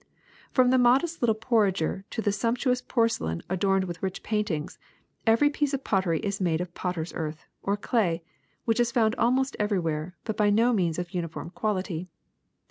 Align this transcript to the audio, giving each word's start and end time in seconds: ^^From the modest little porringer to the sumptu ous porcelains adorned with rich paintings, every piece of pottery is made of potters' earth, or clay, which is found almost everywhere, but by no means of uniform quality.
^^From 0.55 0.71
the 0.71 0.79
modest 0.79 1.21
little 1.21 1.35
porringer 1.35 2.05
to 2.09 2.23
the 2.23 2.31
sumptu 2.31 2.71
ous 2.71 2.81
porcelains 2.81 3.43
adorned 3.51 3.83
with 3.83 4.01
rich 4.01 4.23
paintings, 4.23 4.79
every 5.27 5.47
piece 5.51 5.75
of 5.75 5.83
pottery 5.83 6.19
is 6.21 6.41
made 6.41 6.59
of 6.59 6.73
potters' 6.73 7.13
earth, 7.15 7.45
or 7.61 7.77
clay, 7.77 8.23
which 8.65 8.79
is 8.79 8.91
found 8.91 9.13
almost 9.19 9.55
everywhere, 9.59 10.15
but 10.23 10.35
by 10.35 10.49
no 10.49 10.73
means 10.73 10.97
of 10.97 11.13
uniform 11.13 11.51
quality. 11.51 12.07